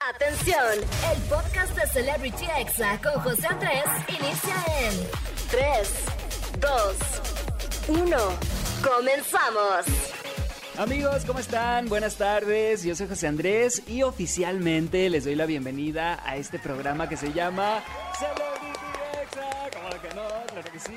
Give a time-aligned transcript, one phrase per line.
[0.00, 0.74] Atención,
[1.10, 4.92] el podcast de Celebrity Exa con José Andrés inicia en
[5.50, 6.04] 3,
[6.60, 8.16] 2, 1.
[8.84, 9.86] Comenzamos.
[10.76, 11.88] Amigos, ¿cómo están?
[11.88, 17.08] Buenas tardes, yo soy José Andrés y oficialmente les doy la bienvenida a este programa
[17.08, 17.82] que se llama
[18.18, 18.55] Celebrity
[20.56, 20.94] Claro que sí.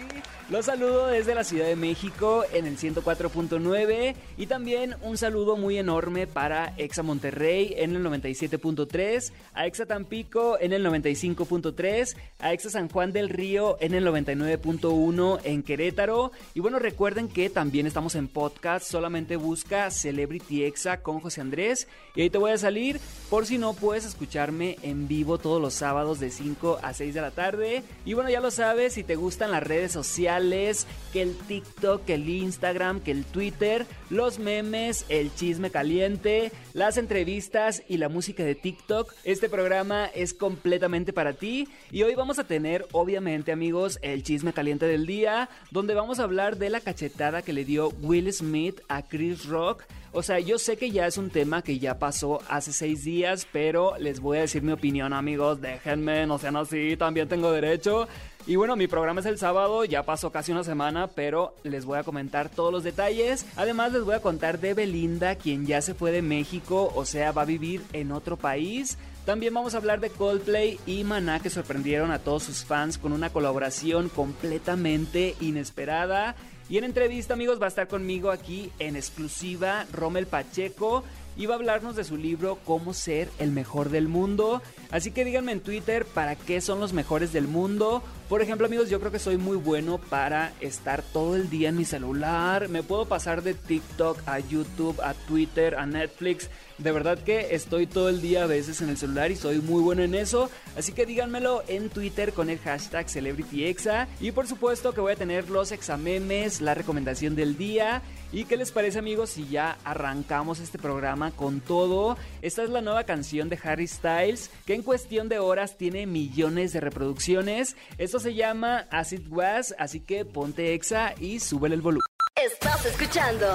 [0.49, 5.77] Los saludo desde la Ciudad de México en el 104.9 y también un saludo muy
[5.77, 12.69] enorme para Exa Monterrey en el 97.3, a Exa Tampico en el 95.3, a Exa
[12.69, 16.31] San Juan del Río en el 99.1 en Querétaro.
[16.53, 21.89] Y bueno, recuerden que también estamos en podcast, solamente busca Celebrity Exa con José Andrés
[22.15, 25.73] y ahí te voy a salir por si no puedes escucharme en vivo todos los
[25.73, 27.83] sábados de 5 a 6 de la tarde.
[28.05, 32.15] Y bueno, ya lo sabes, si te gustan las redes sociales, que el TikTok, que
[32.15, 38.43] el Instagram, que el Twitter, los memes, el chisme caliente, las entrevistas y la música
[38.43, 39.13] de TikTok.
[39.23, 44.53] Este programa es completamente para ti y hoy vamos a tener, obviamente amigos, el chisme
[44.53, 48.81] caliente del día, donde vamos a hablar de la cachetada que le dio Will Smith
[48.87, 49.83] a Chris Rock.
[50.11, 53.47] O sea, yo sé que ya es un tema que ya pasó hace seis días,
[53.51, 58.07] pero les voy a decir mi opinión amigos, déjenme, no sean así, también tengo derecho.
[58.47, 61.99] Y bueno, mi programa es el sábado, ya pasó casi una semana, pero les voy
[61.99, 63.45] a comentar todos los detalles.
[63.55, 67.31] Además les voy a contar de Belinda, quien ya se fue de México, o sea,
[67.31, 68.97] va a vivir en otro país.
[69.25, 73.11] También vamos a hablar de Coldplay y Maná que sorprendieron a todos sus fans con
[73.11, 76.35] una colaboración completamente inesperada.
[76.69, 81.03] Y en entrevista, amigos, va a estar conmigo aquí en exclusiva Rommel Pacheco
[81.37, 84.61] y va a hablarnos de su libro Cómo ser el mejor del mundo.
[84.91, 88.03] Así que díganme en Twitter para qué son los mejores del mundo.
[88.27, 91.77] Por ejemplo, amigos, yo creo que soy muy bueno para estar todo el día en
[91.77, 92.69] mi celular.
[92.69, 96.49] Me puedo pasar de TikTok a YouTube, a Twitter, a Netflix.
[96.77, 99.81] De verdad que estoy todo el día a veces en el celular y soy muy
[99.81, 100.49] bueno en eso.
[100.77, 104.07] Así que díganmelo en Twitter con el hashtag CelebrityExa.
[104.19, 108.03] Y por supuesto que voy a tener los examemes, la recomendación del día.
[108.31, 112.15] ¿Y qué les parece amigos si ya arrancamos este programa con todo?
[112.43, 116.71] Esta es la nueva canción de Harry Styles que en cuestión de horas tiene millones
[116.73, 117.75] de reproducciones.
[117.97, 122.03] Esto se llama Acid Was, así que ponte exa y súbele el volumen.
[122.35, 123.47] Estás escuchando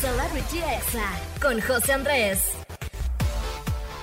[0.00, 2.57] Celebrity Exa con José Andrés.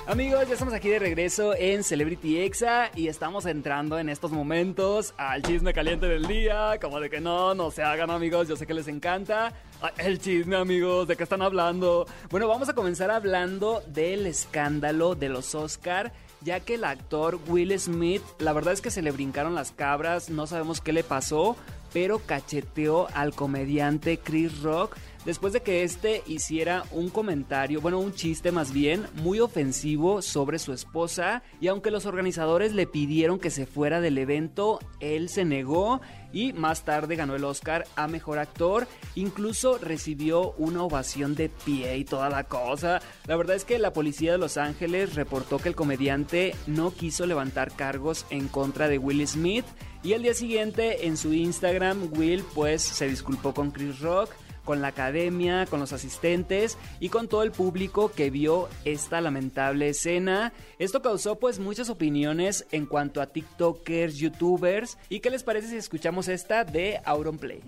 [0.08, 5.12] Amigos, ya estamos aquí de regreso en Celebrity Exa y estamos entrando en estos momentos
[5.16, 6.78] al chisme caliente del día.
[6.80, 9.52] Como de que no, no se hagan amigos, yo sé que les encanta.
[9.98, 12.06] el chisme amigos, ¿de qué están hablando?
[12.30, 16.12] Bueno, vamos a comenzar hablando del escándalo de los Oscar
[16.42, 20.30] ya que el actor Will Smith, la verdad es que se le brincaron las cabras,
[20.30, 21.56] no sabemos qué le pasó,
[21.92, 28.14] pero cacheteó al comediante Chris Rock después de que este hiciera un comentario, bueno, un
[28.14, 33.50] chiste más bien, muy ofensivo sobre su esposa y aunque los organizadores le pidieron que
[33.50, 36.00] se fuera del evento, él se negó
[36.32, 41.96] y más tarde ganó el Oscar a Mejor Actor, incluso recibió una ovación de pie
[41.96, 43.00] y toda la cosa.
[43.26, 47.26] La verdad es que la policía de Los Ángeles reportó que el comediante no quiso
[47.26, 49.64] levantar cargos en contra de Will Smith
[50.04, 54.30] y el día siguiente en su Instagram Will pues se disculpó con Chris Rock
[54.66, 59.88] con la academia, con los asistentes y con todo el público que vio esta lamentable
[59.88, 60.52] escena.
[60.78, 64.98] Esto causó pues muchas opiniones en cuanto a TikTokers, YouTubers.
[65.08, 67.60] ¿Y qué les parece si escuchamos esta de Auronplay?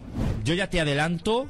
[0.45, 1.49] Yo ya te adelanto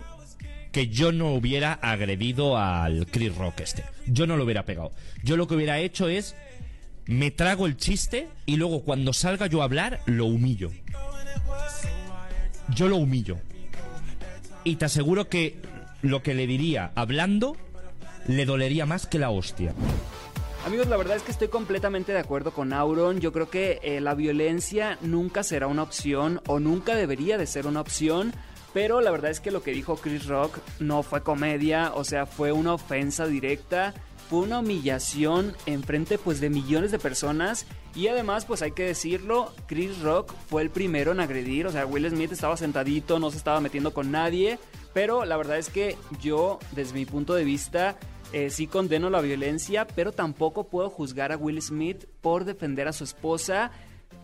[0.70, 3.84] que yo no hubiera agredido al Chris Rock este.
[4.06, 4.92] Yo no lo hubiera pegado.
[5.24, 6.36] Yo lo que hubiera hecho es
[7.06, 10.70] me trago el chiste y luego cuando salga yo a hablar lo humillo.
[12.68, 13.38] Yo lo humillo.
[14.68, 15.62] Y te aseguro que
[16.02, 17.56] lo que le diría hablando
[18.26, 19.72] le dolería más que la hostia.
[20.66, 23.18] Amigos, la verdad es que estoy completamente de acuerdo con Auron.
[23.18, 27.66] Yo creo que eh, la violencia nunca será una opción o nunca debería de ser
[27.66, 28.34] una opción.
[28.74, 32.26] Pero la verdad es que lo que dijo Chris Rock no fue comedia, o sea,
[32.26, 33.94] fue una ofensa directa
[34.28, 37.66] fue una humillación en frente pues de millones de personas.
[37.94, 41.86] Y además pues hay que decirlo, Chris Rock fue el primero en agredir, o sea,
[41.86, 44.58] Will Smith estaba sentadito, no se estaba metiendo con nadie,
[44.92, 47.98] pero la verdad es que yo desde mi punto de vista
[48.32, 52.92] eh, sí condeno la violencia, pero tampoco puedo juzgar a Will Smith por defender a
[52.92, 53.72] su esposa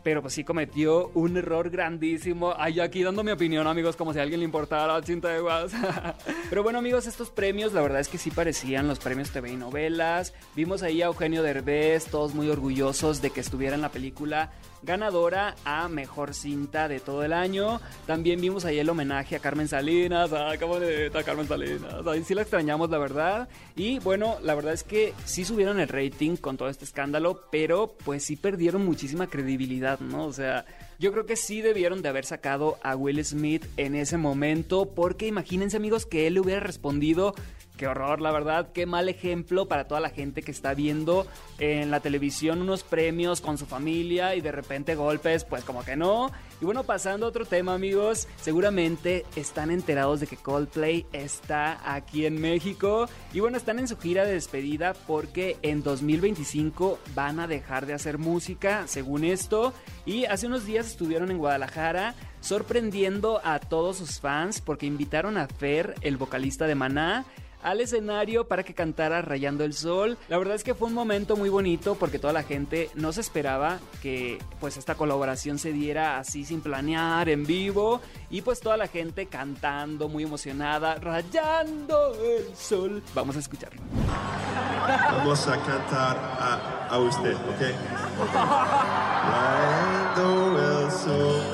[0.05, 2.55] pero pues sí cometió un error grandísimo.
[2.57, 5.73] Ay, aquí dando mi opinión, amigos, como si a alguien le importara cinta de guas.
[6.51, 9.57] pero bueno, amigos, estos premios, la verdad es que sí parecían los premios TV y
[9.57, 10.35] novelas.
[10.55, 14.53] Vimos ahí a Eugenio Derbez, todos muy orgullosos de que estuviera en la película
[14.85, 17.81] ganadora a mejor cinta de todo el año.
[18.07, 20.33] También vimos ahí el homenaje a Carmen Salinas.
[20.33, 22.07] ¡Ay, qué bonita Carmen Salinas!
[22.07, 23.49] Ahí sí la extrañamos, la verdad.
[23.77, 27.95] Y bueno, la verdad es que sí subieron el rating con todo este escándalo, pero
[28.05, 30.27] pues sí perdieron muchísima credibilidad, ¿no?
[30.27, 30.65] O sea,
[30.99, 35.27] yo creo que sí debieron de haber sacado a Will Smith en ese momento, porque
[35.27, 37.35] imagínense amigos que él le hubiera respondido
[37.77, 41.27] Qué horror, la verdad, qué mal ejemplo para toda la gente que está viendo
[41.59, 45.97] en la televisión unos premios con su familia y de repente golpes, pues como que
[45.97, 46.31] no.
[46.61, 52.27] Y bueno, pasando a otro tema, amigos, seguramente están enterados de que Coldplay está aquí
[52.27, 57.49] en México y bueno, están en su gira de despedida porque en 2025 van a
[57.49, 59.75] dejar de hacer música, según esto,
[60.07, 65.49] y hace unos días estuvieron en Guadalajara sorprendiendo a todos sus fans porque invitaron a
[65.49, 67.25] Fer, el vocalista de Maná,
[67.65, 70.17] al escenario para que cantara Rayando el Sol.
[70.29, 73.23] La verdad es que fue un momento muy bonito porque toda la gente no se
[73.23, 78.01] esperaba que pues esta colaboración se diera así sin planear en vivo
[78.31, 83.03] y pues toda la gente cantando muy emocionada Rayando el Sol.
[83.15, 83.81] Vamos a escucharlo.
[84.87, 86.19] Vamos a cantar
[86.91, 87.63] a, usted, ¿ok?
[90.15, 91.54] Rayando el Sol.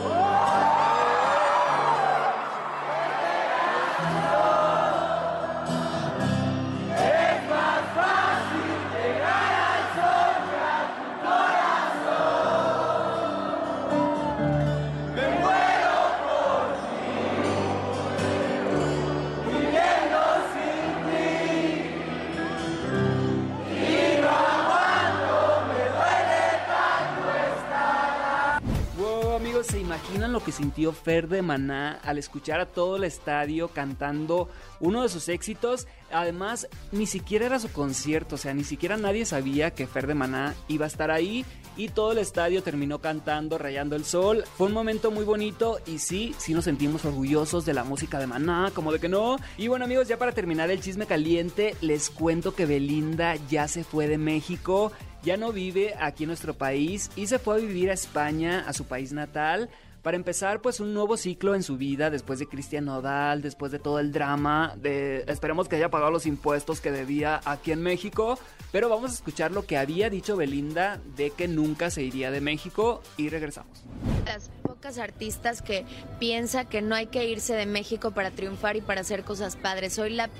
[30.11, 34.49] Imaginan lo que sintió Fer de Maná al escuchar a todo el estadio cantando
[34.81, 35.87] uno de sus éxitos?
[36.11, 40.17] Además, ni siquiera era su concierto, o sea, ni siquiera nadie sabía que Fer de
[40.17, 41.45] Maná iba a estar ahí
[41.77, 44.43] y todo el estadio terminó cantando Rayando el Sol.
[44.57, 48.27] Fue un momento muy bonito y sí, sí nos sentimos orgullosos de la música de
[48.27, 49.37] Maná, como de que no.
[49.59, 53.85] Y bueno amigos, ya para terminar el chisme caliente, les cuento que Belinda ya se
[53.85, 54.91] fue de México
[55.23, 58.73] ya no vive aquí en nuestro país y se fue a vivir a España, a
[58.73, 59.69] su país natal.
[60.02, 63.79] Para empezar, pues un nuevo ciclo en su vida después de Cristian Nodal, después de
[63.79, 68.38] todo el drama, de esperemos que haya pagado los impuestos que debía aquí en México,
[68.73, 72.41] pero vamos a escuchar lo que había dicho Belinda de que nunca se iría de
[72.41, 73.85] México y regresamos.
[74.25, 75.85] Las pocas artistas que
[76.19, 79.93] piensa que no hay que irse de México para triunfar y para hacer cosas padres.
[79.93, 80.31] Soy la,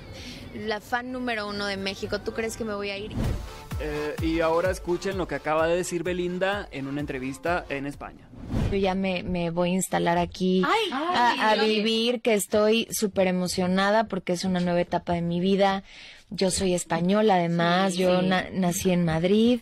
[0.55, 2.19] la fan número uno de México.
[2.19, 3.11] ¿Tú crees que me voy a ir?
[3.79, 8.30] Eh, y ahora escuchen lo que acaba de decir Belinda en una entrevista en España.
[8.71, 10.63] Yo ya me, me voy a instalar aquí
[10.93, 15.83] a, vivir, que estoy súper emocionada porque es una nueva etapa de mi vida.
[16.29, 19.59] Yo soy española además, yo nací en Madrid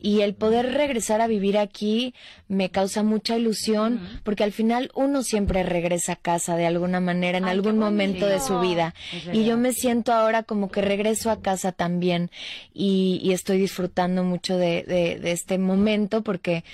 [0.00, 2.14] y el poder regresar a vivir aquí
[2.48, 7.36] me causa mucha ilusión porque al final uno siempre regresa a casa de alguna manera
[7.36, 8.94] en algún momento de su vida.
[9.32, 12.30] Y yo me siento ahora como que regreso a casa también
[12.72, 16.64] y, estoy disfrutando mucho de, de este momento porque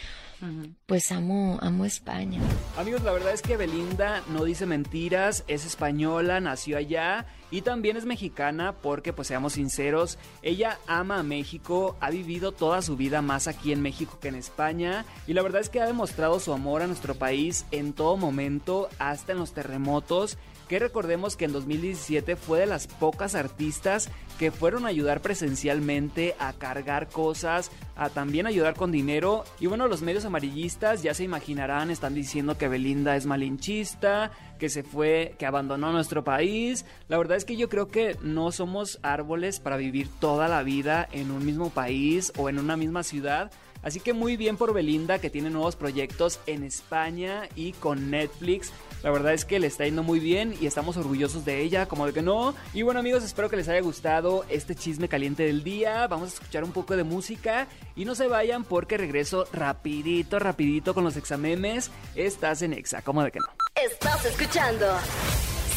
[0.87, 2.41] pues amo, amo España.
[2.77, 7.97] Amigos, la verdad es que Belinda no dice mentiras, es española, nació allá y también
[7.97, 13.23] es mexicana porque, pues seamos sinceros, ella ama a México, ha vivido toda su vida
[13.23, 16.53] más aquí en México que en España y la verdad es que ha demostrado su
[16.53, 20.39] amor a nuestro país en todo momento, hasta en los terremotos
[20.73, 24.09] que recordemos que en 2017 fue de las pocas artistas
[24.39, 29.45] que fueron a ayudar presencialmente a cargar cosas, a también ayudar con dinero.
[29.61, 34.71] Y bueno, los medios amarillistas ya se imaginarán, están diciendo que Belinda es malinchista, que
[34.71, 36.87] se fue, que abandonó nuestro país.
[37.07, 41.07] La verdad es que yo creo que no somos árboles para vivir toda la vida
[41.13, 43.53] en un mismo país o en una misma ciudad.
[43.83, 48.73] Así que muy bien por Belinda que tiene nuevos proyectos en España y con Netflix.
[49.03, 52.07] La verdad es que le está yendo muy bien y estamos orgullosos de ella, como
[52.07, 52.55] de que no.
[52.73, 56.07] Y bueno amigos, espero que les haya gustado este chisme caliente del día.
[56.07, 57.67] Vamos a escuchar un poco de música
[57.97, 61.91] y no se vayan porque regreso rapidito, rapidito con los examemes.
[62.15, 63.47] Estás en Exa, como de que no.
[63.75, 64.87] Estás escuchando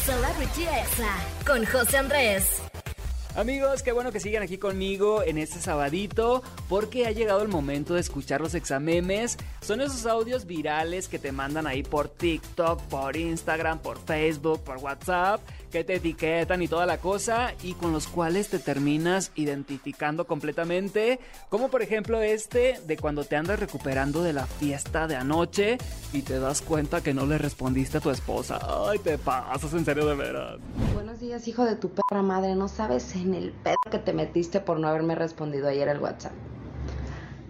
[0.04, 2.62] Celebrity Exa con José Andrés.
[3.36, 7.92] Amigos, qué bueno que sigan aquí conmigo en este sabadito porque ha llegado el momento
[7.92, 9.36] de escuchar los examemes.
[9.60, 14.78] Son esos audios virales que te mandan ahí por TikTok, por Instagram, por Facebook, por
[14.78, 20.26] WhatsApp que te etiquetan y toda la cosa y con los cuales te terminas identificando
[20.26, 25.78] completamente, como por ejemplo este de cuando te andas recuperando de la fiesta de anoche
[26.12, 28.60] y te das cuenta que no le respondiste a tu esposa.
[28.88, 30.58] Ay, te pasas en serio de veras.
[30.94, 32.54] Buenos días, hijo de tu perra madre.
[32.54, 36.32] No sabes en el pedo que te metiste por no haberme respondido ayer al WhatsApp.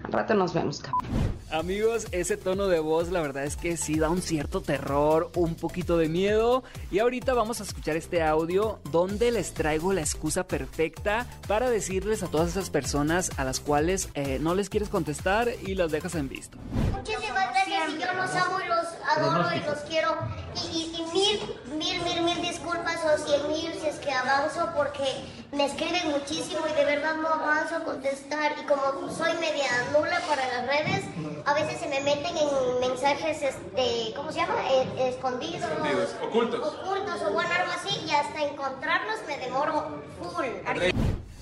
[0.07, 1.05] Al rato nos vemos, cabrón.
[1.51, 5.57] Amigos, ese tono de voz la verdad es que sí da un cierto terror, un
[5.57, 6.63] poquito de miedo.
[6.93, 12.23] Y ahorita vamos a escuchar este audio donde les traigo la excusa perfecta para decirles
[12.23, 16.15] a todas esas personas a las cuales eh, no les quieres contestar y las dejas
[16.15, 16.57] en visto.
[16.93, 18.76] Muchísimas gracias y yo los amo y los
[19.17, 20.17] adoro y los quiero.
[20.55, 24.69] Y, y- y mil, mil, mil, mil disculpas o cien mil si es que avanzo
[24.77, 25.05] porque
[25.53, 28.53] me escriben muchísimo y de verdad no avanzo a contestar.
[28.61, 28.83] Y como
[29.13, 31.05] soy media nula para las redes,
[31.45, 34.55] a veces se me meten en mensajes, este, ¿cómo se llama?
[34.71, 35.71] Eh, escondidos.
[36.23, 36.75] Ocultos.
[36.75, 37.99] Ocultos o bueno, algo así.
[38.07, 40.47] Y hasta encontrarlos me demoro full.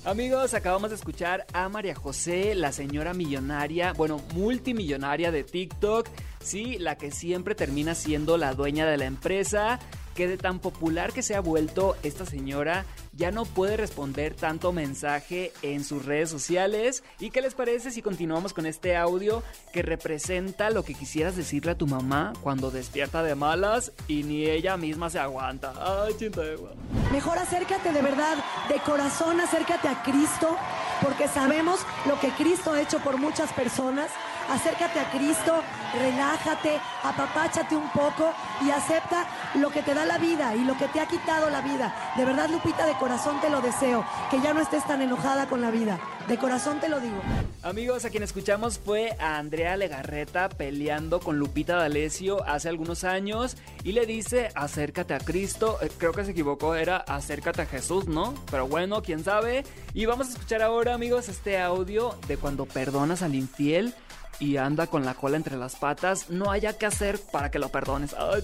[0.04, 6.10] Amigos, acabamos de escuchar a María José, la señora millonaria, bueno, multimillonaria de TikTok,
[6.42, 9.78] sí, la que siempre termina siendo la dueña de la empresa,
[10.14, 14.72] que de tan popular que se ha vuelto esta señora, ya no puede responder tanto
[14.72, 17.02] mensaje en sus redes sociales.
[17.20, 19.42] ¿Y qué les parece si continuamos con este audio
[19.72, 24.46] que representa lo que quisieras decirle a tu mamá cuando despierta de malas y ni
[24.46, 25.72] ella misma se aguanta?
[25.78, 26.72] Ay, chintegua.
[27.12, 30.56] Mejor acércate de verdad, de corazón acércate a Cristo,
[31.02, 34.10] porque sabemos lo que Cristo ha hecho por muchas personas.
[34.50, 35.62] Acércate a Cristo,
[35.94, 38.32] relájate, apapáchate un poco
[38.64, 41.60] y acepta lo que te da la vida y lo que te ha quitado la
[41.60, 41.94] vida.
[42.16, 45.60] De verdad, Lupita, de corazón te lo deseo, que ya no estés tan enojada con
[45.60, 45.98] la vida.
[46.28, 47.20] De corazón te lo digo.
[47.62, 53.56] Amigos, a quien escuchamos fue a Andrea Legarreta peleando con Lupita D'Alessio hace algunos años
[53.82, 55.78] y le dice acércate a Cristo.
[55.82, 58.34] Eh, creo que se equivocó, era acércate a Jesús, ¿no?
[58.50, 59.64] Pero bueno, quién sabe.
[59.92, 63.94] Y vamos a escuchar ahora, amigos, este audio de cuando perdonas al infiel
[64.38, 66.30] y anda con la cola entre las patas.
[66.30, 68.14] No haya que hacer para que lo perdones.
[68.14, 68.42] Ay.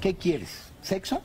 [0.00, 0.50] ¿Qué quieres?
[0.82, 1.22] ¿Sexo?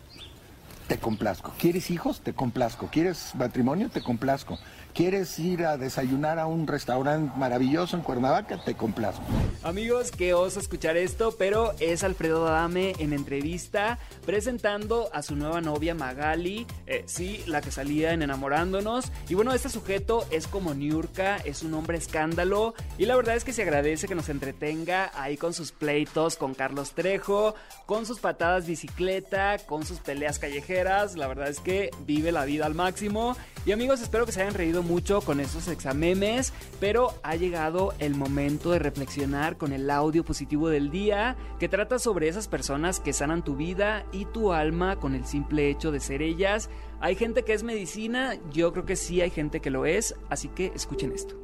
[0.88, 1.54] Te complazco.
[1.58, 2.22] ¿Quieres hijos?
[2.22, 2.90] Te complazco.
[2.92, 3.90] ¿Quieres matrimonio?
[3.90, 4.60] Te complazco.
[4.94, 8.64] ¿Quieres ir a desayunar a un restaurante maravilloso en Cuernavaca?
[8.64, 9.24] Te complazco.
[9.64, 15.62] Amigos, qué oso escuchar esto, pero es Alfredo Adame en entrevista presentando a su nueva
[15.62, 19.12] novia Magali, eh, sí, la que salía en Enamorándonos.
[19.30, 23.44] Y bueno, este sujeto es como Niurka, es un hombre escándalo y la verdad es
[23.44, 27.56] que se agradece que nos entretenga ahí con sus pleitos con Carlos Trejo,
[27.88, 31.16] con sus patadas bicicleta, con sus peleas callejeras.
[31.16, 33.36] La verdad es que vive la vida al máximo.
[33.66, 38.16] Y amigos, espero que se hayan reído mucho con esos examemes, pero ha llegado el
[38.16, 43.14] momento de reflexionar con el audio positivo del día, que trata sobre esas personas que
[43.14, 46.70] sanan tu vida y tu alma con el simple hecho de ser ellas.
[47.00, 50.50] Hay gente que es medicina, yo creo que sí hay gente que lo es, así
[50.50, 51.36] que escuchen esto.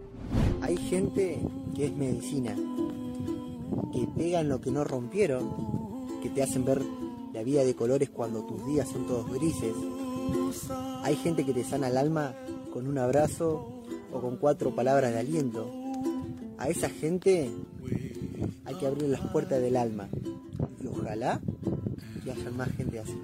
[0.61, 1.39] Hay gente
[1.75, 2.55] que es medicina,
[3.91, 5.49] que pegan lo que no rompieron,
[6.21, 6.81] que te hacen ver
[7.33, 9.73] la vida de colores cuando tus días son todos grises.
[11.03, 12.35] Hay gente que te sana el alma
[12.73, 15.71] con un abrazo o con cuatro palabras de aliento.
[16.57, 17.49] A esa gente
[18.65, 20.09] hay que abrir las puertas del alma.
[20.81, 21.41] Y ojalá
[22.23, 23.17] que haya más gente así.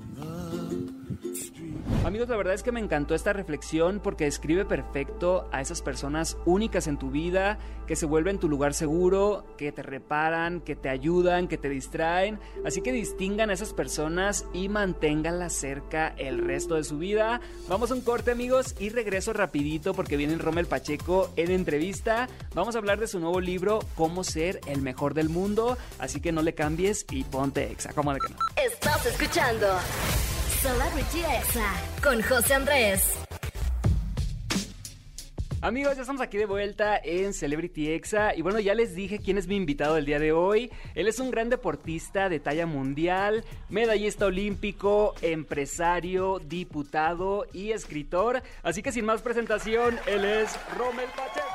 [2.03, 6.37] Amigos, la verdad es que me encantó esta reflexión porque describe perfecto a esas personas
[6.45, 10.89] únicas en tu vida, que se vuelven tu lugar seguro, que te reparan, que te
[10.89, 12.39] ayudan, que te distraen.
[12.65, 17.41] Así que distingan a esas personas y manténganlas cerca el resto de su vida.
[17.67, 22.27] Vamos a un corte, amigos, y regreso rapidito porque viene Rommel Pacheco en entrevista.
[22.53, 25.77] Vamos a hablar de su nuevo libro, Cómo ser el mejor del mundo.
[25.99, 27.93] Así que no le cambies y ponte exa.
[27.93, 28.37] ¿Cómo de que no?
[28.55, 29.67] Estás escuchando
[30.65, 33.19] Celebrity Exa con José Andrés.
[35.61, 39.37] Amigos, ya estamos aquí de vuelta en Celebrity Exa y bueno, ya les dije quién
[39.37, 40.71] es mi invitado el día de hoy.
[40.95, 48.41] Él es un gran deportista de talla mundial, medallista olímpico, empresario, diputado y escritor.
[48.63, 51.54] Así que sin más presentación, él es Rommel Pacheco.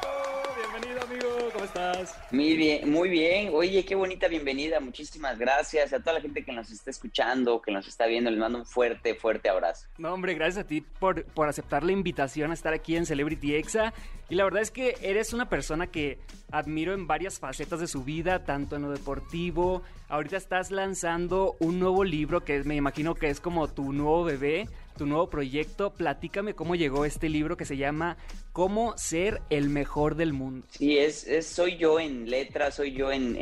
[0.81, 2.17] Bienvenido, amigo, ¿cómo estás?
[2.31, 3.51] Muy bien, muy bien.
[3.53, 4.81] Oye, qué bonita bienvenida.
[4.81, 8.31] Muchísimas gracias a toda la gente que nos está escuchando, que nos está viendo.
[8.31, 9.89] Les mando un fuerte, fuerte abrazo.
[9.99, 13.57] No, hombre, gracias a ti por, por aceptar la invitación a estar aquí en Celebrity
[13.57, 13.93] Exa.
[14.31, 16.19] Y la verdad es que eres una persona que
[16.51, 19.83] admiro en varias facetas de su vida, tanto en lo deportivo.
[20.09, 24.69] Ahorita estás lanzando un nuevo libro que me imagino que es como tu nuevo bebé,
[24.97, 25.91] tu nuevo proyecto.
[25.93, 28.17] Platícame cómo llegó este libro que se llama
[28.53, 30.67] Cómo ser el mejor del mundo.
[30.71, 33.39] Sí, es, soy yo en letras, soy yo en,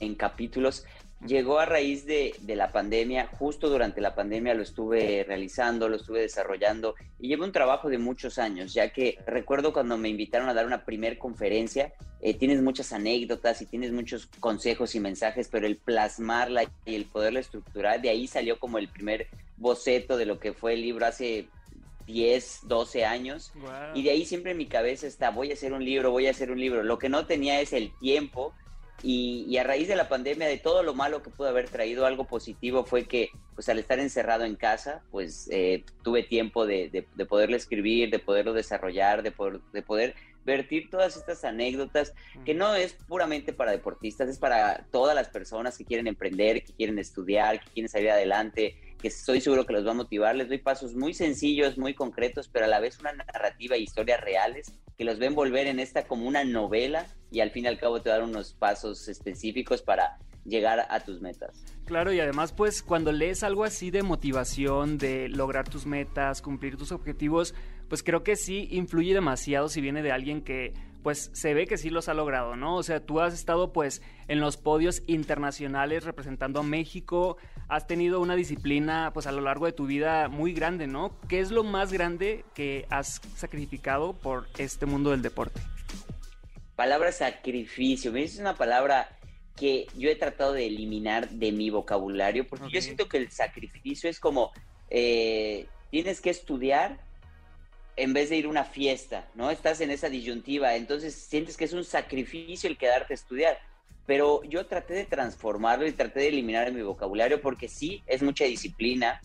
[0.00, 0.84] en capítulos.
[1.26, 5.96] llegó a raíz de, de, la pandemia, justo durante la pandemia lo estuve realizando, lo
[5.96, 10.48] estuve desarrollando y llevo un trabajo de muchos años, ya que recuerdo cuando me invitaron
[10.48, 15.48] a dar una primer conferencia, eh, tienes muchas anécdotas y tienes muchos consejos y mensajes,
[15.48, 20.26] pero el plasmarla y el poderla estructurar, de ahí salió como el primer boceto de
[20.26, 21.48] lo que fue el libro hace
[22.06, 23.52] 10, 12 años.
[23.94, 26.30] Y de ahí siempre en mi cabeza está, voy a hacer un libro, voy a
[26.30, 26.82] hacer un libro.
[26.82, 28.54] Lo que no tenía es el tiempo
[29.02, 32.24] y, a raíz de la pandemia, de todo lo malo que pudo haber traído, algo
[32.24, 37.26] positivo fue que, pues al estar encerrado en casa, pues eh, tuve tiempo de, de,
[37.26, 40.14] poderlo escribir, de poderlo desarrollar, de poder, de poder
[40.46, 45.76] vertir todas estas anécdotas, que no es puramente para deportistas, es para todas las personas
[45.76, 49.86] que quieren emprender, que quieren estudiar, que quieren salir adelante, que estoy seguro que los
[49.86, 50.34] va a motivar.
[50.34, 54.18] Les doy pasos muy sencillos, muy concretos, pero a la vez una narrativa y historias
[54.22, 57.78] reales que los ven volver en esta como una novela y al fin y al
[57.78, 61.66] cabo te dar unos pasos específicos para llegar a tus metas.
[61.84, 66.78] Claro, y además pues cuando lees algo así de motivación, de lograr tus metas, cumplir
[66.78, 67.54] tus objetivos,
[67.90, 70.72] pues creo que sí influye demasiado si viene de alguien que
[71.04, 72.76] pues se ve que sí los ha logrado, ¿no?
[72.76, 77.36] O sea, tú has estado pues en los podios internacionales representando a México,
[77.68, 81.14] has tenido una disciplina pues a lo largo de tu vida muy grande, ¿no?
[81.28, 85.60] ¿Qué es lo más grande que has sacrificado por este mundo del deporte?
[86.74, 89.14] Palabra sacrificio, me dices una palabra
[89.56, 94.08] que yo he tratado de eliminar de mi vocabulario, porque yo siento que el sacrificio
[94.08, 94.52] es como,
[94.88, 96.98] eh, tienes que estudiar
[97.96, 99.50] en vez de ir a una fiesta, ¿no?
[99.50, 103.58] Estás en esa disyuntiva, entonces sientes que es un sacrificio el quedarte a estudiar.
[104.06, 108.44] Pero yo traté de transformarlo y traté de eliminar mi vocabulario porque sí, es mucha
[108.44, 109.20] disciplina,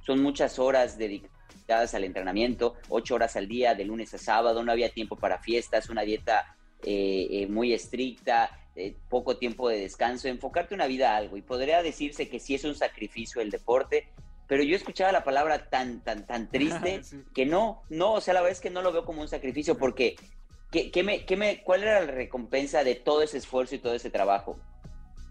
[0.00, 4.72] son muchas horas dedicadas al entrenamiento, ocho horas al día, de lunes a sábado, no
[4.72, 10.28] había tiempo para fiestas, una dieta eh, eh, muy estricta, eh, poco tiempo de descanso,
[10.28, 11.36] enfocarte una vida a algo.
[11.36, 14.08] Y podría decirse que sí es un sacrificio el deporte,
[14.52, 17.00] pero yo escuchaba la palabra tan, tan, tan triste
[17.34, 19.78] que no, no, o sea, la verdad es que no lo veo como un sacrificio
[19.78, 20.14] porque
[20.70, 24.10] ¿qué, me, qué me, ¿cuál era la recompensa de todo ese esfuerzo y todo ese
[24.10, 24.60] trabajo?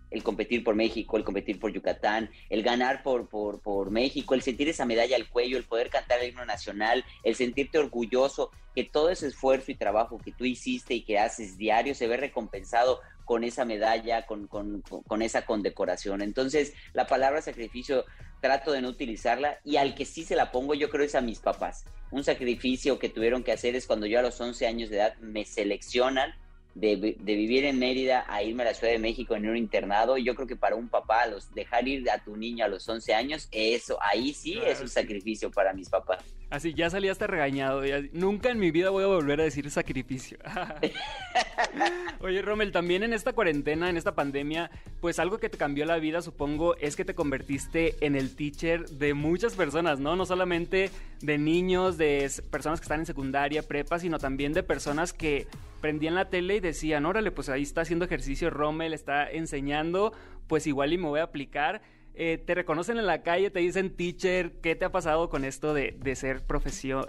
[0.09, 4.41] El competir por México, el competir por Yucatán, el ganar por, por, por México, el
[4.41, 8.85] sentir esa medalla al cuello, el poder cantar el himno nacional, el sentirte orgulloso, que
[8.85, 13.01] todo ese esfuerzo y trabajo que tú hiciste y que haces diario se ve recompensado
[13.31, 16.21] con esa medalla, con, con, con, esa condecoración.
[16.21, 18.03] Entonces, la palabra sacrificio
[18.41, 21.21] trato de no utilizarla y al que sí se la pongo yo creo es a
[21.21, 21.85] mis papás.
[22.11, 25.15] Un sacrificio que tuvieron que hacer es cuando yo a los 11 años de edad
[25.19, 26.33] me seleccionan
[26.75, 30.17] de, vivir en Mérida a irme a la Ciudad de México en un internado.
[30.17, 32.85] Y yo creo que para un papá, los, dejar ir a tu niño a los
[32.89, 36.21] 11 años, eso, ahí sí es un sacrificio para mis papás.
[36.51, 37.81] Así, ya salí hasta regañado.
[38.11, 40.37] nunca en mi vida voy a volver a decir sacrificio.
[42.19, 45.97] Oye, Rommel, también en esta cuarentena, en esta pandemia, pues algo que te cambió la
[45.97, 50.17] vida, supongo, es que te convertiste en el teacher de muchas personas, ¿no?
[50.17, 50.89] No solamente
[51.21, 55.47] de niños, de personas que están en secundaria, prepa, sino también de personas que
[55.79, 60.11] prendían la tele y decían, órale, pues ahí está haciendo ejercicio Rommel, está enseñando,
[60.47, 61.81] pues igual y me voy a aplicar.
[62.13, 65.73] Eh, te reconocen en la calle, te dicen teacher, ¿qué te ha pasado con esto
[65.73, 66.43] de, ser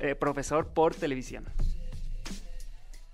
[0.00, 1.44] eh, profesor por televisión?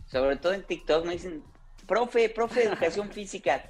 [0.07, 1.42] Sobre todo en TikTok me dicen,
[1.87, 3.64] profe, profe de educación física.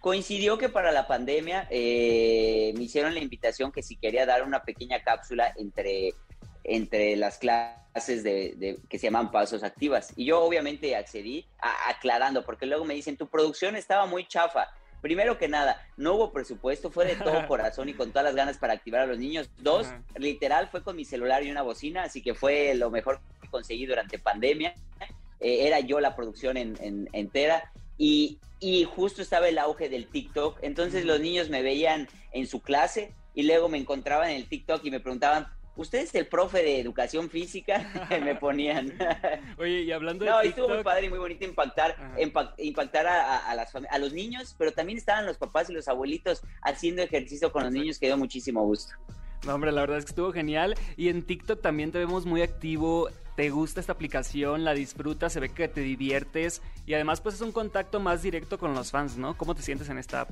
[0.00, 4.62] coincidió que para la pandemia eh, me hicieron la invitación que si quería dar una
[4.62, 6.14] pequeña cápsula entre
[6.64, 10.12] entre las clases de, que se llaman pasos activas.
[10.16, 11.46] Y yo obviamente accedí
[11.88, 14.68] aclarando, porque luego me dicen, tu producción estaba muy chafa.
[15.02, 18.56] Primero que nada, no hubo presupuesto, fue de todo corazón y con todas las ganas
[18.56, 19.50] para activar a los niños.
[19.58, 23.48] Dos, literal, fue con mi celular y una bocina, así que fue lo mejor que
[23.48, 24.74] conseguí durante pandemia.
[25.40, 27.72] Eh, era yo la producción en, entera.
[27.98, 30.60] Y, y, justo estaba el auge del TikTok.
[30.62, 34.84] Entonces los niños me veían en su clase y luego me encontraban en el TikTok
[34.84, 37.90] y me preguntaban, ¿Usted es el profe de educación física?
[38.22, 38.92] me ponían.
[39.58, 40.30] Oye, y hablando de.
[40.30, 41.96] No, estuvo muy padre y muy bonito impactar,
[42.58, 47.02] impactar a, las a los niños, pero también estaban los papás y los abuelitos haciendo
[47.02, 48.94] ejercicio con los niños, que dio muchísimo gusto.
[49.46, 50.76] No, hombre, la verdad es que estuvo genial.
[50.96, 53.08] Y en TikTok también te vemos muy activo.
[53.34, 54.62] ¿Te gusta esta aplicación?
[54.62, 55.32] ¿La disfrutas?
[55.32, 56.62] Se ve que te diviertes.
[56.86, 59.36] Y además, pues es un contacto más directo con los fans, ¿no?
[59.36, 60.30] ¿Cómo te sientes en esta app?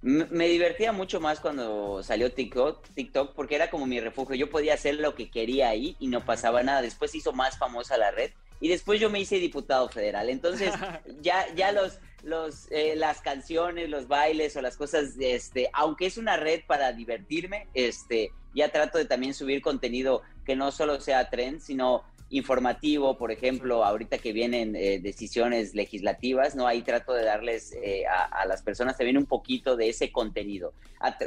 [0.00, 4.36] Me divertía mucho más cuando salió TikTok, TikTok porque era como mi refugio.
[4.36, 6.82] Yo podía hacer lo que quería ahí y no pasaba nada.
[6.82, 8.30] Después se hizo más famosa la red
[8.60, 10.28] y después yo me hice diputado federal.
[10.30, 10.72] Entonces
[11.20, 16.16] ya, ya los, los, eh, las canciones, los bailes o las cosas, este, aunque es
[16.16, 21.28] una red para divertirme, este, ya trato de también subir contenido que no solo sea
[21.28, 26.66] trend, sino informativo, por ejemplo, ahorita que vienen eh, decisiones legislativas, ¿no?
[26.66, 30.74] Ahí trato de darles eh, a, las personas también un poquito de ese contenido.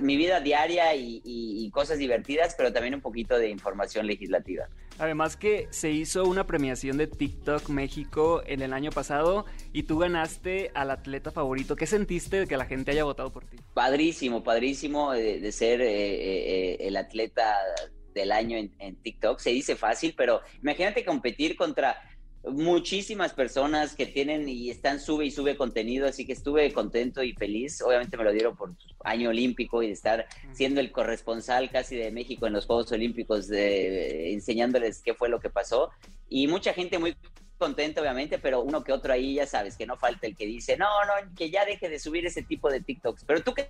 [0.01, 4.67] mi vida diaria y, cosas divertidas, pero también un poquito de información legislativa.
[4.99, 9.97] Además que se hizo una premiación de TikTok México en el año pasado y tú
[9.97, 11.77] ganaste al atleta favorito.
[11.77, 13.57] ¿Qué sentiste de que la gente haya votado por ti?
[13.73, 17.55] Padrísimo, padrísimo de, de ser eh, el atleta
[18.13, 19.39] del año en, TikTok.
[19.39, 21.97] Se dice fácil, pero imagínate competir contra
[22.43, 27.33] muchísimas personas que tienen y están sube y sube contenido, así que estuve contento y
[27.33, 27.81] feliz.
[27.81, 32.11] Obviamente me lo dieron por año olímpico y de estar siendo el corresponsal casi de
[32.11, 35.91] México en los Juegos Olímpicos, de, enseñándoles qué fue lo que pasó.
[36.29, 37.15] Y mucha gente muy
[37.61, 40.77] contenta, obviamente, pero uno que otro ahí, ya sabes, que no falta el que dice,
[40.77, 43.23] no, no, que ya deje de subir ese tipo de TikToks.
[43.23, 43.69] Pero tú qué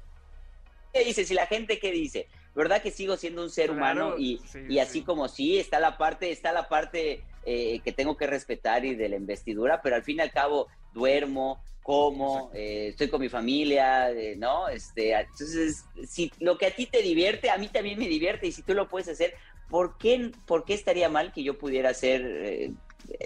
[1.00, 2.28] dices y la gente qué dice.
[2.54, 4.16] ¿verdad que sigo siendo un ser humano?
[4.18, 8.28] Y, y así como sí, está la parte, está la parte eh, que tengo que
[8.28, 13.10] respetar y de la investidura, pero al fin y al cabo duermo, como, eh, estoy
[13.10, 14.70] con mi familia, eh, ¿no?
[14.70, 18.52] Este, entonces, si lo que a ti te divierte, a mí también me divierte, y
[18.52, 19.34] si tú lo puedes hacer,
[19.70, 22.72] ¿por qué, por qué estaría mal que yo pudiera hacer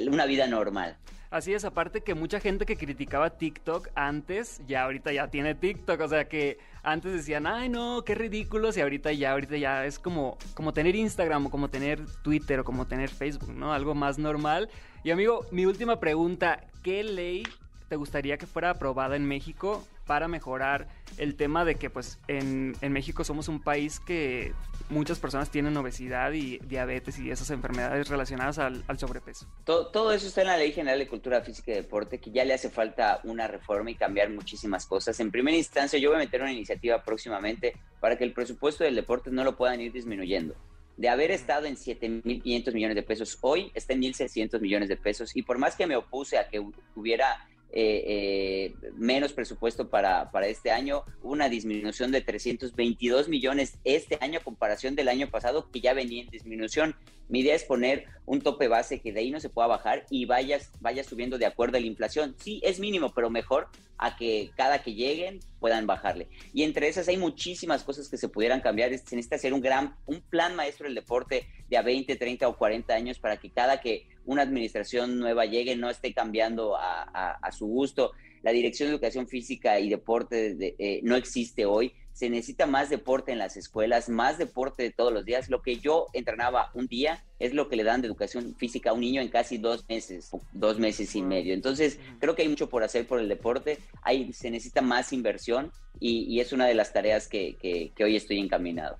[0.07, 0.97] una vida normal?
[1.35, 5.99] Así es, aparte que mucha gente que criticaba TikTok antes, ya ahorita ya tiene TikTok,
[5.99, 9.99] o sea que antes decían, ay no, qué ridículos, y ahorita ya, ahorita ya es
[9.99, 13.73] como, como tener Instagram o como tener Twitter o como tener Facebook, ¿no?
[13.73, 14.69] Algo más normal.
[15.03, 17.43] Y amigo, mi última pregunta, ¿qué ley
[17.89, 20.87] te gustaría que fuera aprobada en México para mejorar
[21.17, 24.53] el tema de que pues en, México somos un país que
[24.89, 29.47] muchas personas tienen obesidad y diabetes y esas enfermedades relacionadas al, sobrepeso.
[29.63, 32.45] Todo, todo, eso está en la Ley General de Cultura Física y Deporte, que ya
[32.45, 35.19] le hace falta una reforma y cambiar muchísimas cosas.
[35.19, 38.95] En primera instancia, yo voy a meter una iniciativa próximamente para que el presupuesto del
[38.95, 40.55] deporte no lo puedan ir disminuyendo
[40.97, 45.35] de haber estado en 7.500 millones de pesos, hoy está en 1.600 millones de pesos.
[45.35, 46.63] Y por más que me opuse a que
[46.95, 54.17] hubiera eh, eh, menos presupuesto para, para este año, una disminución de 322 millones este
[54.21, 56.95] año a comparación del año pasado que ya venía en disminución.
[57.27, 60.25] Mi idea es poner un tope base que de ahí no se pueda bajar y
[60.25, 62.35] vaya, vaya subiendo de acuerdo a la inflación.
[62.39, 66.27] Sí, es mínimo, pero mejor a que cada que lleguen puedan bajarle.
[66.53, 68.89] Y entre esas hay muchísimas cosas que se pudieran cambiar.
[68.89, 72.57] Se necesita hacer un gran, un plan maestro del deporte de a 20, 30 o
[72.57, 77.67] 40 años para que cada que una administración nueva llegue no esté cambiando a, su
[77.67, 78.11] gusto.
[78.43, 83.33] La Dirección de Educación Física y Deporte eh, no existe hoy se necesita más deporte
[83.33, 85.49] en las escuelas, más deporte de todos los días.
[85.49, 88.93] Lo que yo entrenaba un día es lo que le dan de educación física a
[88.93, 91.53] un niño en casi dos meses, dos meses y medio.
[91.53, 95.73] Entonces, creo que hay mucho por hacer por el deporte, hay, se necesita más inversión
[95.99, 97.57] y, es una de las tareas que,
[97.93, 98.97] que hoy estoy encaminado.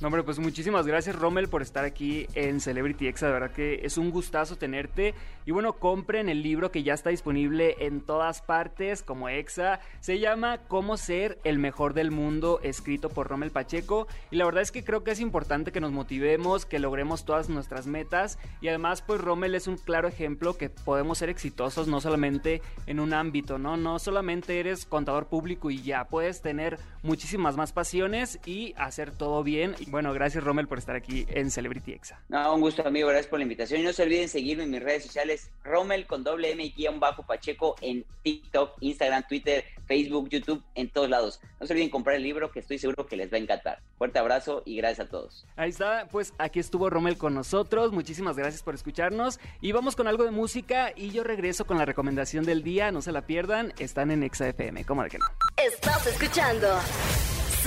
[0.00, 3.80] No, hombre, pues muchísimas gracias Rommel por estar aquí en Celebrity Exa, de verdad que
[3.82, 5.12] es un gustazo tenerte.
[5.44, 9.80] Y bueno, compren el libro que ya está disponible en todas partes como Exa.
[9.98, 14.06] Se llama Cómo ser el mejor del mundo, escrito por Rommel Pacheco.
[14.30, 17.48] Y la verdad es que creo que es importante que nos motivemos, que logremos todas
[17.48, 18.38] nuestras metas.
[18.60, 23.00] Y además, pues Rommel es un claro ejemplo que podemos ser exitosos no solamente en
[23.00, 23.76] un ámbito, ¿no?
[23.76, 29.42] No solamente eres contador público y ya, puedes tener muchísimas más pasiones y hacer todo
[29.42, 29.74] bien.
[29.90, 32.20] Bueno, gracias Rommel por estar aquí en Celebrity Exa.
[32.28, 33.80] No, un gusto amigo, gracias por la invitación.
[33.80, 37.22] Y no se olviden seguirme en mis redes sociales, Rommel con doble M guion bajo
[37.24, 41.40] Pacheco en TikTok, Instagram, Twitter, Facebook, YouTube, en todos lados.
[41.58, 43.80] No se olviden comprar el libro que estoy seguro que les va a encantar.
[43.96, 45.46] Fuerte abrazo y gracias a todos.
[45.56, 47.92] Ahí está, pues aquí estuvo Rommel con nosotros.
[47.92, 49.40] Muchísimas gracias por escucharnos.
[49.60, 52.92] Y vamos con algo de música y yo regreso con la recomendación del día.
[52.92, 54.84] No se la pierdan, están en Exa FM.
[54.84, 55.26] ¿Cómo de que no?
[55.56, 56.68] Estás escuchando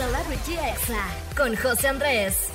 [0.02, 1.06] Celebrity Exa
[1.38, 2.50] con José Andrés.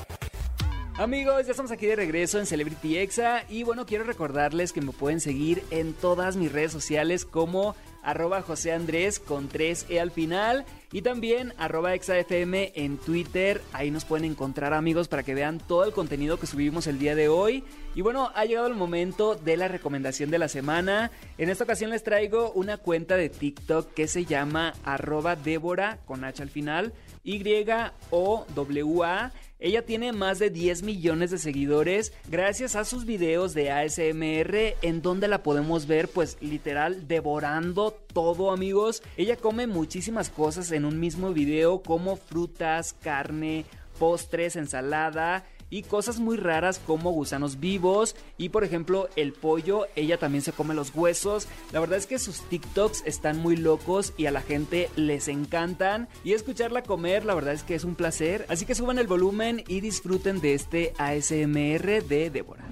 [0.96, 4.90] Amigos, ya estamos aquí de regreso en Celebrity Exa y bueno, quiero recordarles que me
[4.90, 10.64] pueden seguir en todas mis redes sociales como arroba José Andrés con 3E al final
[10.92, 13.60] y también arroba ExaFM en Twitter.
[13.72, 17.14] Ahí nos pueden encontrar amigos para que vean todo el contenido que subimos el día
[17.14, 17.64] de hoy.
[17.94, 21.10] Y bueno, ha llegado el momento de la recomendación de la semana.
[21.36, 26.24] En esta ocasión les traigo una cuenta de TikTok que se llama arroba Débora con
[26.24, 26.92] H al final.
[27.26, 28.12] Y-O-W-A.
[29.58, 35.02] Ella tiene más de 10 millones de seguidores gracias a sus videos de ASMR en
[35.02, 39.02] donde la podemos ver pues literal devorando todo amigos.
[39.16, 43.64] Ella come muchísimas cosas en un mismo video como frutas, carne,
[43.98, 50.18] postres, ensalada y cosas muy raras como gusanos vivos y por ejemplo el pollo, ella
[50.18, 51.48] también se come los huesos.
[51.72, 56.08] La verdad es que sus TikToks están muy locos y a la gente les encantan
[56.24, 58.46] y escucharla comer la verdad es que es un placer.
[58.48, 62.64] Así que suban el volumen y disfruten de este ASMR de Débora.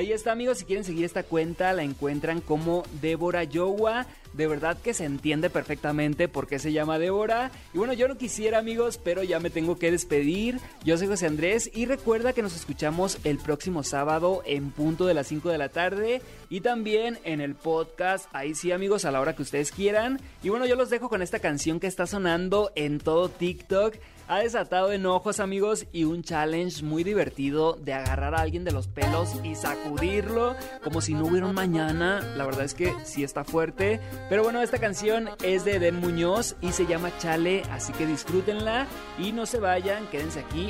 [0.00, 0.56] Ahí está, amigos.
[0.56, 4.06] Si quieren seguir esta cuenta, la encuentran como Débora Yowa.
[4.32, 7.50] De verdad que se entiende perfectamente por qué se llama Débora.
[7.74, 10.58] Y bueno, yo no quisiera, amigos, pero ya me tengo que despedir.
[10.82, 15.12] Yo soy José Andrés y recuerda que nos escuchamos el próximo sábado en punto de
[15.12, 18.30] las 5 de la tarde y también en el podcast.
[18.32, 20.22] Ahí sí, amigos, a la hora que ustedes quieran.
[20.42, 23.96] Y bueno, yo los dejo con esta canción que está sonando en todo TikTok
[24.30, 28.86] ha desatado enojos amigos y un challenge muy divertido de agarrar a alguien de los
[28.86, 32.20] pelos y sacudirlo como si no hubiera un mañana.
[32.36, 33.98] La verdad es que sí está fuerte.
[34.28, 38.86] Pero bueno, esta canción es de Eden Muñoz y se llama Chale, así que disfrútenla
[39.18, 40.69] y no se vayan, quédense aquí